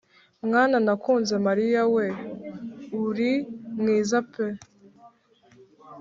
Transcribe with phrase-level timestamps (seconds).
[0.47, 2.05] Mwana nakunze mariya we
[3.07, 3.31] uri
[3.79, 4.57] mwiza pee